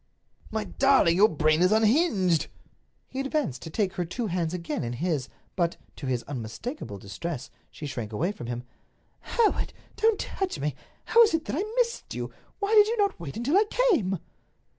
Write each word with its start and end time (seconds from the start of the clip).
"My 0.49 0.63
darling, 0.63 1.15
your 1.15 1.29
brain 1.29 1.61
is 1.61 1.71
unhinged!" 1.71 2.47
He 3.07 3.19
advanced 3.19 3.61
to 3.61 3.69
take 3.69 3.93
her 3.93 4.03
two 4.03 4.25
hands 4.25 4.51
again 4.51 4.83
in 4.83 4.93
his; 4.93 5.29
but, 5.55 5.77
to 5.97 6.07
his 6.07 6.23
unmistakable 6.23 6.97
distress, 6.97 7.51
she 7.69 7.85
shrank 7.85 8.11
away 8.11 8.31
from 8.31 8.47
him. 8.47 8.63
"Hereward—don't 9.19 10.17
touch 10.19 10.59
me. 10.59 10.73
How 11.05 11.21
is 11.21 11.35
it 11.35 11.45
that 11.45 11.55
I 11.55 11.63
missed 11.75 12.15
you? 12.15 12.33
Why 12.57 12.73
did 12.73 12.87
you 12.87 12.97
not 12.97 13.19
wait 13.19 13.37
until 13.37 13.55
I 13.57 13.65
came?" 13.91 14.17